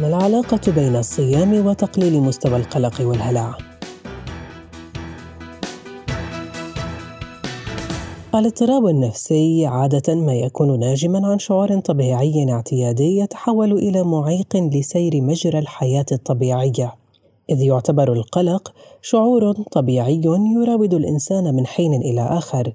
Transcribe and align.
ما 0.00 0.08
العلاقة 0.08 0.72
بين 0.72 0.96
الصيام 0.96 1.66
وتقليل 1.66 2.20
مستوى 2.20 2.56
القلق 2.56 3.00
والهلع؟ 3.00 3.58
الاضطراب 8.34 8.86
النفسي 8.86 9.66
عادة 9.66 10.14
ما 10.14 10.34
يكون 10.34 10.80
ناجما 10.80 11.26
عن 11.26 11.38
شعور 11.38 11.80
طبيعي 11.80 12.52
اعتيادي 12.52 13.18
يتحول 13.18 13.72
إلى 13.72 14.02
معيق 14.02 14.56
لسير 14.56 15.20
مجرى 15.20 15.58
الحياة 15.58 16.06
الطبيعية، 16.12 16.94
إذ 17.50 17.60
يعتبر 17.62 18.12
القلق 18.12 18.72
شعور 19.02 19.52
طبيعي 19.52 20.20
يراود 20.24 20.94
الإنسان 20.94 21.54
من 21.54 21.66
حين 21.66 21.94
إلى 21.94 22.20
آخر، 22.20 22.72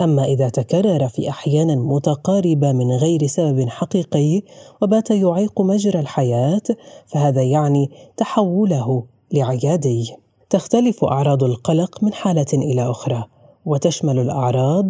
أما 0.00 0.24
إذا 0.24 0.48
تكرر 0.48 1.08
في 1.08 1.28
أحيان 1.28 1.78
متقاربة 1.78 2.72
من 2.72 2.92
غير 2.92 3.26
سبب 3.26 3.68
حقيقي 3.68 4.42
وبات 4.82 5.10
يعيق 5.10 5.60
مجرى 5.60 6.00
الحياة 6.00 6.62
فهذا 7.06 7.42
يعني 7.42 7.90
تحوله 8.16 9.04
لعيادي. 9.32 10.14
تختلف 10.50 11.04
أعراض 11.04 11.44
القلق 11.44 12.04
من 12.04 12.12
حالة 12.12 12.46
إلى 12.52 12.90
أخرى، 12.90 13.24
وتشمل 13.66 14.18
الأعراض 14.18 14.88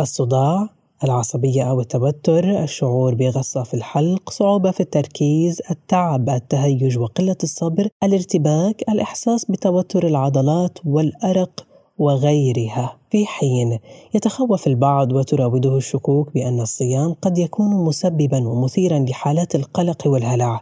الصداع، 0.00 0.68
العصبية 1.04 1.62
أو 1.62 1.80
التوتر، 1.80 2.62
الشعور 2.62 3.14
بغصة 3.14 3.62
في 3.62 3.74
الحلق، 3.74 4.30
صعوبة 4.30 4.70
في 4.70 4.80
التركيز، 4.80 5.62
التعب، 5.70 6.28
التهيج 6.28 6.98
وقلة 6.98 7.36
الصبر، 7.42 7.88
الارتباك، 8.04 8.82
الإحساس 8.88 9.44
بتوتر 9.44 10.06
العضلات 10.06 10.78
والأرق 10.84 11.66
وغيرها. 12.00 12.96
في 13.10 13.26
حين 13.26 13.78
يتخوف 14.14 14.66
البعض 14.66 15.12
وتراوده 15.12 15.76
الشكوك 15.76 16.34
بأن 16.34 16.60
الصيام 16.60 17.12
قد 17.22 17.38
يكون 17.38 17.84
مسببا 17.84 18.48
ومثيرا 18.48 18.98
لحالات 18.98 19.54
القلق 19.54 20.06
والهلع. 20.06 20.60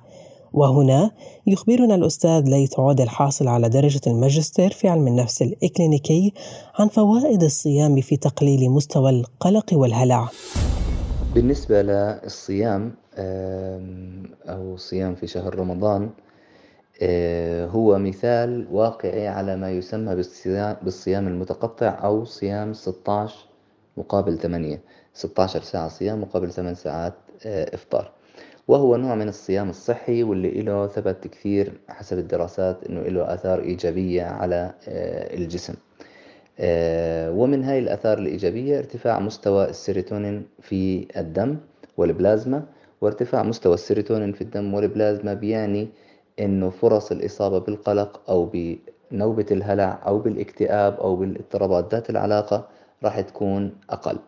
وهنا 0.53 1.11
يخبرنا 1.47 1.95
الأستاذ 1.95 2.41
ليث 2.41 2.81
عود 2.81 3.01
الحاصل 3.01 3.49
على 3.49 3.69
درجة 3.69 4.01
الماجستير 4.07 4.71
في 4.71 4.89
علم 4.89 5.07
النفس 5.07 5.43
الإكلينيكي 5.43 6.33
عن 6.79 6.89
فوائد 6.89 7.43
الصيام 7.43 8.01
في 8.01 8.17
تقليل 8.17 8.71
مستوى 8.71 9.11
القلق 9.11 9.67
والهلع. 9.73 10.29
بالنسبة 11.35 11.83
للصيام 11.83 12.95
أو 14.49 14.75
الصيام 14.75 15.15
في 15.15 15.27
شهر 15.27 15.59
رمضان 15.59 16.11
هو 17.65 17.99
مثال 17.99 18.67
واقعي 18.71 19.29
على 19.29 19.57
ما 19.57 19.71
يسمى 19.71 20.15
بالصيام 20.83 21.29
المتقطع 21.29 21.99
أو 22.05 22.25
صيام 22.25 22.73
16 22.73 23.49
مقابل 23.97 24.39
8 24.39 24.81
16 25.15 25.63
ساعة 25.63 25.89
صيام 25.89 26.21
مقابل 26.21 26.53
8 26.53 26.75
ساعات 26.75 27.15
آه، 27.47 27.75
إفطار. 27.75 28.11
وهو 28.69 28.97
نوع 28.97 29.15
من 29.15 29.29
الصيام 29.29 29.71
الصحي 29.71 30.23
واللي 30.23 30.63
له 30.63 30.87
ثبت 30.87 31.27
كثير 31.27 31.73
حسب 31.89 32.19
الدراسات 32.19 32.85
إنه 32.85 33.01
له 33.03 33.35
آثار 33.35 33.61
إيجابية 33.61 34.23
على 34.23 34.75
آه، 34.89 35.35
الجسم. 35.37 35.75
ومن 37.39 37.65
هاي 37.65 37.79
الآثار 37.79 38.19
الإيجابية 38.19 38.79
ارتفاع 38.79 39.21
مستوى 39.21 39.69
السيروتونين 39.71 40.47
في 40.61 41.07
الدم 41.17 41.57
والبلازما. 41.97 42.63
وارتفاع 43.01 43.43
مستوى 43.43 43.75
السيروتونين 43.75 44.33
في 44.33 44.41
الدم 44.41 44.75
والبلازما 44.75 45.35
بيعني 45.35 45.89
إنه 46.41 46.71
فرص 46.71 47.13
الإصابة 47.13 47.59
بالقلق 47.59 48.21
أو 48.29 48.51
بنوبة 49.13 49.47
الهلع 49.51 49.99
أو 50.07 50.19
بالاكتئاب 50.19 51.01
أو 51.01 51.17
بالاضطرابات 51.17 51.95
ذات 51.95 52.11
العلاقة 52.11 52.69
راح 53.05 53.21
تكون 53.21 53.73
أقل. 53.91 54.19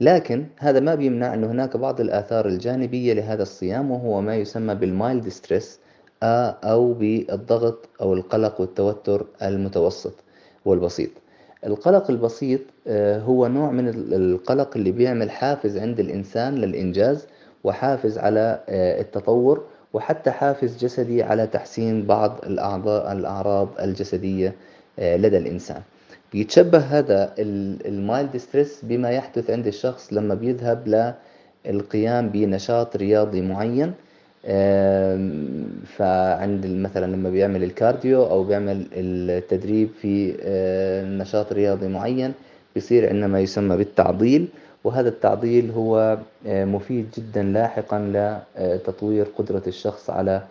لكن 0.00 0.46
هذا 0.58 0.80
ما 0.80 0.94
بيمنع 0.94 1.34
أنه 1.34 1.46
هناك 1.50 1.76
بعض 1.76 2.00
الآثار 2.00 2.46
الجانبية 2.46 3.12
لهذا 3.12 3.42
الصيام 3.42 3.90
وهو 3.90 4.20
ما 4.20 4.36
يسمى 4.36 4.74
بال 4.74 4.92
mild 4.92 5.28
stress 5.28 5.80
أو 6.22 6.92
بالضغط 6.92 7.88
أو 8.00 8.14
القلق 8.14 8.60
والتوتر 8.60 9.26
المتوسط 9.42 10.14
والبسيط. 10.64 11.10
القلق 11.66 12.10
البسيط 12.10 12.60
هو 13.26 13.46
نوع 13.46 13.70
من 13.70 13.88
القلق 14.12 14.76
اللي 14.76 14.92
بيعمل 14.92 15.30
حافز 15.30 15.78
عند 15.78 16.00
الإنسان 16.00 16.54
للإنجاز 16.54 17.26
وحافز 17.64 18.18
على 18.18 18.60
التطور 18.68 19.64
وحتى 19.94 20.30
حافز 20.30 20.76
جسدي 20.84 21.22
على 21.22 21.46
تحسين 21.46 22.06
بعض 22.06 22.40
الأعضاء 22.46 23.12
الأعراض 23.12 23.68
الجسدية 23.80 24.54
آه، 24.98 25.16
لدى 25.16 25.38
الإنسان. 25.38 25.82
بيتشبه 26.32 26.78
هذا 26.78 27.34
ال 27.38 27.58
mild 27.58 28.36
stress 28.36 28.80
بما 28.82 29.10
يحدث 29.10 29.50
عند 29.50 29.66
الشخص 29.66 30.12
لما 30.12 30.34
بيذهب 30.34 31.12
للقيام 31.66 32.28
بنشاط 32.28 32.96
رياضي 32.96 33.40
معين. 33.40 33.92
فعند 35.96 36.66
مثلا 36.66 37.06
لما 37.16 37.30
بيعمل 37.30 37.64
ال 37.64 37.73
cardio 37.73 38.24
أو 38.24 38.44
بيعمل 38.44 38.86
التدريب 38.92 39.88
في 40.00 40.36
آه، 40.42 41.04
نشاط 41.04 41.52
رياضي 41.52 41.88
معين 41.88 42.32
بيصير 42.74 43.08
عندنا 43.08 43.26
ما 43.26 43.40
يسمى 43.40 43.76
بالتعضيل. 43.76 44.48
وهذا 44.84 45.08
التعضيل 45.08 45.70
هو 45.70 46.18
آه، 46.46 46.64
مفيد 46.64 47.06
جدا 47.16 47.42
لاحقا 47.42 47.98
لتطوير 48.58 49.26
قدرة 49.38 49.62
الشخص 49.66 50.10
على 50.10 50.42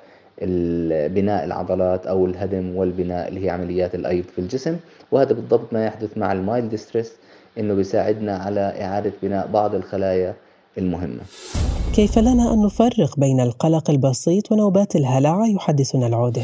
بناء 1.08 1.46
العضلات 1.46 2.08
أو 2.08 2.26
الهدم 2.26 2.76
والبناء 2.76 3.28
اللي 3.28 3.46
هي 3.46 3.50
عمليات 3.50 3.96
الأيض 3.96 4.24
في 4.24 4.40
الجسم 4.40 4.78
وهذا 5.12 5.34
بالضبط 5.34 5.74
ما 5.74 5.86
يحدث 5.86 6.18
مع 6.18 6.32
ال 6.32 6.41
mild 6.41 6.76
stress 6.76 7.14
إنه 7.58 7.74
بيساعدنا 7.74 8.38
على 8.38 8.60
إعادة 8.60 9.12
بناء 9.24 9.48
بعض 9.48 9.76
الخلايا 9.76 10.34
المهمة 10.78 11.22
كيف 11.96 12.20
لنا 12.20 12.54
أن 12.54 12.66
نفرق 12.66 13.20
بين 13.20 13.40
القلق 13.40 13.90
البسيط 13.90 14.52
ونوبات 14.52 14.96
الهلع 14.96 15.46
يحدثنا 15.48 16.08
العودة؟ 16.08 16.42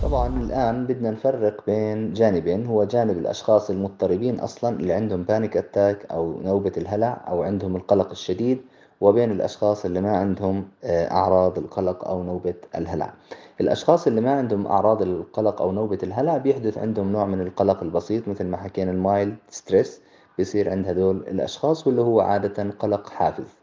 طبعا 0.00 0.42
الآن 0.42 0.86
بدنا 0.86 1.10
نفرق 1.10 1.66
بين 1.66 2.12
جانبين 2.12 2.66
هو 2.66 2.84
جانب 2.84 3.18
الأشخاص 3.18 3.70
المضطربين 3.70 4.40
أصلا 4.40 4.76
اللي 4.80 4.92
عندهم 4.92 5.22
panic 5.22 5.56
attack 5.56 6.06
أو 6.12 6.40
نوبة 6.40 6.72
الهلع 6.76 7.24
أو 7.28 7.42
عندهم 7.42 7.76
القلق 7.76 8.10
الشديد 8.10 8.62
وبين 9.00 9.30
الأشخاص 9.32 9.84
اللي 9.84 10.00
ما 10.00 10.16
عندهم 10.16 10.68
آه، 10.84 11.10
أعراض 11.10 11.58
القلق 11.58 12.08
أو 12.08 12.22
نوبة 12.22 12.54
الهلع. 12.74 13.14
الأشخاص 13.60 14.06
اللي 14.06 14.20
ما 14.20 14.32
عندهم 14.38 14.66
أعراض 14.66 15.02
القلق 15.02 15.62
أو 15.62 15.72
نوبة 15.72 15.98
الهلع 16.02 16.36
بيحدث 16.36 16.78
عندهم 16.78 17.12
نوع 17.12 17.26
من 17.26 17.40
القلق 17.40 17.82
البسيط 17.82 18.28
مثل 18.28 18.44
ما 18.46 18.56
حكينا 18.56 18.90
ال 18.90 18.99
mild 18.99 19.36
stress 19.48 20.00
بيصير 20.38 20.70
عند 20.70 20.88
هدول 20.88 21.16
الأشخاص 21.16 21.86
واللي 21.86 22.00
هو 22.02 22.20
عادة 22.20 22.70
قلق 22.78 23.10
حافز. 23.10 23.57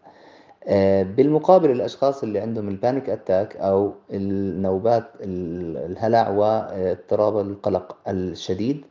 بالمقابل 1.04 1.72
الأشخاص 1.72 2.24
اللي 2.24 2.40
عندهم 2.40 2.70
ال 2.70 2.77
panic 2.77 3.10
attack 3.10 3.56
أو 3.58 3.94
النوبات 4.14 5.04
الهلع 5.22 6.30
واضطراب 6.30 7.40
القلق 7.40 7.98
الشديد 8.08 8.86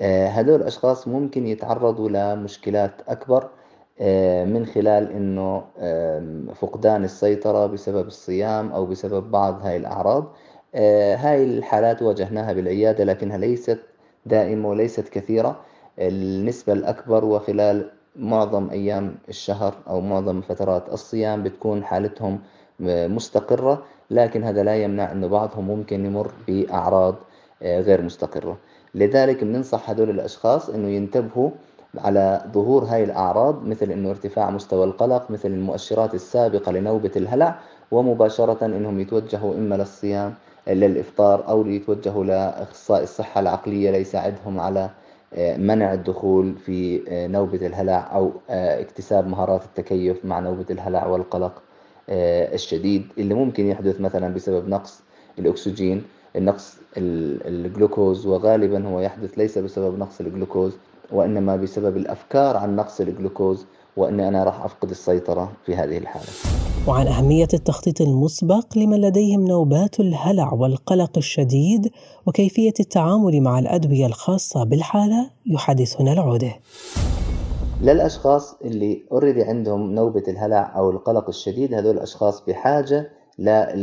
آه، 0.00 0.26
هذول 0.28 0.60
الأشخاص 0.60 1.08
ممكن 1.08 1.46
يتعرضوا 1.46 2.08
لمشكلات 2.08 2.92
أكبر 3.08 3.48
آه، 4.00 4.44
من 4.44 4.66
خلال 4.66 5.12
إنه 5.12 5.64
فقدان 6.54 7.04
السيطرة 7.04 7.66
بسبب 7.66 8.06
الصيام 8.06 8.72
أو 8.72 8.86
بسبب 8.86 9.30
بعض 9.30 9.66
هاي 9.66 9.76
الأعراض. 9.76 10.32
هاي 11.16 11.44
الحالات 11.44 12.02
واجهناها 12.02 12.52
بالعيادة 12.52 13.04
لكنها 13.04 13.38
ليست 13.38 13.78
دائمة 14.26 14.68
وليست 14.68 15.08
كثيرة. 15.08 15.60
النسبة 15.98 16.72
الأكبر 16.72 17.24
وخلال 17.24 17.90
معظم 18.16 18.70
أيام 18.70 19.14
الشهر 19.28 19.74
أو 19.88 20.00
معظم 20.00 20.40
فترات 20.40 20.92
الصيام 20.92 21.42
بتكون 21.42 21.84
حالتهم 21.84 22.38
مستقرة 22.80 23.82
لكن 24.10 24.44
هذا 24.44 24.62
لا 24.62 24.82
يمنع 24.82 25.12
أنه 25.12 25.26
بعضهم 25.26 25.66
ممكن 25.66 26.06
يمر 26.06 26.30
بأعراض 26.48 27.14
آه، 27.62 27.80
غير 27.80 28.02
مستقرة. 28.02 28.56
لذلك 28.94 29.44
بننصح 29.44 29.90
هدول 29.90 30.10
الأشخاص 30.10 30.68
أنه 30.70 30.88
ينتبهوا 30.88 31.50
على 31.98 32.44
ظهور 32.52 32.84
هاي 32.84 33.04
الأعراض 33.04 33.66
مثل 33.66 33.90
أنه 33.90 34.10
ارتفاع 34.10 34.50
مستوى 34.50 34.84
القلق 34.84 35.30
مثل 35.30 35.48
المؤشرات 35.48 36.14
السابقة 36.14 36.72
لنوبة 36.72 37.10
الهلع 37.16 37.58
ومباشرة 37.90 38.66
أنهم 38.66 39.00
يتوجهوا 39.00 39.54
إما 39.54 39.74
للصيام 39.74 40.34
للإفطار 40.68 41.48
أو 41.48 41.66
يتوجهوا 41.66 42.24
لأخصائي 42.24 43.02
الصحة 43.02 43.40
العقلية 43.40 43.90
ليساعدهم 43.90 44.60
على 44.60 44.90
منع 45.36 45.92
الدخول 45.92 46.54
في 46.66 47.02
آه، 47.08 47.26
نوبة 47.26 47.66
الهلع 47.66 48.10
أو 48.14 48.32
آه، 48.50 48.80
اكتساب 48.80 49.28
مهارات 49.28 49.64
التكيف 49.64 50.24
مع 50.24 50.40
نوبة 50.40 50.64
الهلع 50.70 51.06
والقلق 51.06 51.62
آه، 52.08 52.54
الشديد 52.54 53.06
اللي 53.18 53.34
ممكن 53.34 53.66
يحدث 53.66 54.00
مثلا 54.00 54.34
بسبب 54.34 54.68
نقص 54.68 55.02
الأكسجين. 55.38 56.02
النقص 56.36 56.76
الجلوكوز 56.96 58.26
وغالبا 58.26 58.88
هو 58.88 59.00
يحدث 59.00 59.38
ليس 59.38 59.58
بسبب 59.58 59.98
نقص 59.98 60.20
الجلوكوز 60.20 60.76
وإنما 61.10 61.56
بسبب 61.56 61.96
الأفكار 61.96 62.56
عن 62.56 62.76
نقص 62.76 63.00
الجلوكوز 63.00 63.66
وأني 63.96 64.28
أنا 64.28 64.44
راح 64.44 64.64
أفقد 64.64 64.90
السيطرة 64.90 65.52
في 65.66 65.76
هذه 65.76 65.98
الحالة. 65.98 66.73
وعن 66.88 67.06
أهمية 67.06 67.48
التخطيط 67.54 68.00
المسبق 68.00 68.78
لمن 68.78 69.00
لديهم 69.00 69.46
نوبات 69.46 70.00
الهلع 70.00 70.52
والقلق 70.52 71.10
الشديد 71.16 71.90
وكيفية 72.26 72.72
التعامل 72.80 73.40
مع 73.40 73.58
الأدوية 73.58 74.06
الخاصة 74.06 74.64
بالحالة 74.64 75.30
يحدثنا 75.46 76.12
العودة. 76.12 76.52
للأشخاص 77.82 78.54
اللي 78.64 79.02
اوريدي 79.12 79.42
عندهم 79.42 79.94
نوبة 79.94 80.22
الهلع 80.28 80.76
أو 80.76 80.90
القلق 80.90 81.28
الشديد 81.28 81.74
هذول 81.74 81.94
الأشخاص 81.96 82.44
بحاجة 82.46 83.10
لا 83.38 83.76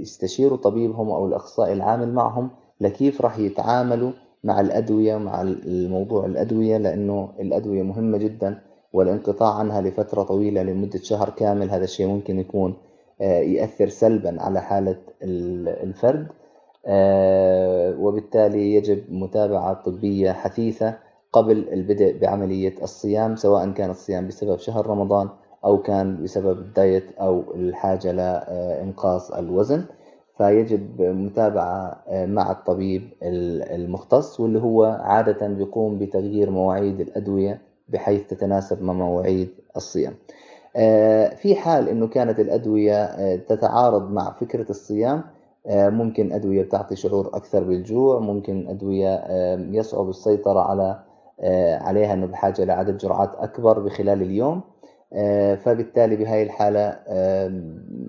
يستشيروا 0.00 0.56
طبيبهم 0.58 1.10
أو 1.10 1.26
الأخصائي 1.26 1.72
العامل 1.72 2.12
معهم 2.14 2.50
لكيف 2.80 3.20
راح 3.20 3.38
يتعاملوا 3.38 4.12
مع 4.44 4.60
الأدوية 4.60 5.16
مع 5.16 5.42
الموضوع 5.42 6.26
الأدوية 6.26 6.76
لأنه 6.76 7.28
الأدوية 7.40 7.82
مهمة 7.82 8.18
جدا. 8.18 8.71
والانقطاع 8.92 9.54
عنها 9.54 9.80
لفترة 9.80 10.22
طويلة 10.22 10.62
لمدة 10.62 10.98
شهر 10.98 11.30
كامل 11.30 11.70
هذا 11.70 11.84
الشيء 11.84 12.06
ممكن 12.06 12.38
يكون 12.38 12.74
آه، 13.20 13.40
يأثر 13.40 13.88
سلبا 13.88 14.42
على 14.42 14.60
حالة 14.60 14.96
الفرد 15.22 16.26
آه، 16.86 17.96
وبالتالي 18.00 18.74
يجب 18.74 19.02
متابعة 19.12 19.74
طبية 19.74 20.32
حثيثة 20.32 20.94
قبل 21.32 21.68
البدء 21.72 22.18
بعملية 22.18 22.74
الصيام 22.82 23.36
سواء 23.36 23.70
كان 23.70 23.90
الصيام 23.90 24.28
بسبب 24.28 24.58
شهر 24.58 24.86
رمضان 24.86 25.28
أو 25.64 25.82
كان 25.82 26.22
بسبب 26.22 26.58
الدايت 26.58 27.04
أو 27.20 27.44
الحاجة 27.54 28.12
لإنقاص 28.12 29.30
الوزن. 29.30 29.84
فيجب 30.38 31.02
متابعة 31.02 32.02
آه، 32.08 32.26
مع 32.26 32.50
الطبيب 32.50 33.02
المختص 33.22 34.40
واللي 34.40 34.58
هو 34.62 34.84
عادة 34.84 35.46
بيقوم 35.48 35.98
بتغيير 35.98 36.50
مواعيد 36.50 37.00
الأدوية 37.00 37.60
بحيث 37.92 38.26
تتناسب 38.26 38.82
مع 38.82 38.92
مواعيد 38.92 39.48
الصيام. 39.76 40.14
آه، 40.76 41.34
في 41.34 41.54
حال 41.54 41.88
أنه 41.88 42.08
كانت 42.08 42.40
الأدوية 42.40 43.04
آه، 43.04 43.36
تتعارض 43.36 44.10
مع 44.10 44.32
فكرة 44.32 44.70
الصيام 44.70 45.24
ممكن 45.70 46.32
أدوية 46.32 46.62
بتعطي 46.62 46.96
شعور 46.96 47.30
أكثر 47.34 47.64
بالجوع 47.64 48.18
ممكن 48.18 48.68
أدوية 48.68 49.24
يصعب 49.56 50.08
السيطرة 50.08 50.60
على 50.60 51.02
عليها 51.80 52.12
أنه 52.12 52.26
بحاجة 52.26 52.64
لعدد 52.64 52.96
جرعات 52.96 53.34
أكبر 53.34 53.78
بخلال 53.78 54.22
اليوم. 54.22 54.60
آه، 55.12 55.54
فبالتالي 55.54 56.16
بهاي 56.16 56.42
الحالة 56.42 56.98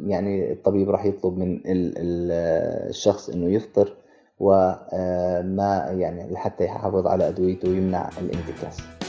يعني 0.06 0.52
الطبيب 0.52 0.90
راح 0.90 1.06
يطلب 1.06 1.38
من 1.38 1.62
الشخص 1.66 3.30
إنه 3.30 3.52
يفطر 3.52 3.94
وما 4.40 5.86
يعني 5.90 6.34
لحتى 6.34 6.64
يحافظ 6.64 7.08
على 7.08 7.28
أدويته 7.28 7.70
ويمنع 7.70 8.10
الانتكاس. 8.22 9.03